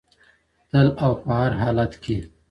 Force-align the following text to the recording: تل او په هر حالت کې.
تل 0.69 0.87
او 1.03 1.11
په 1.23 1.29
هر 1.39 1.51
حالت 1.61 1.93
کې. 2.03 2.17